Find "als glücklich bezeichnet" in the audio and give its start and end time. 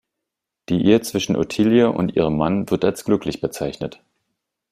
2.85-4.03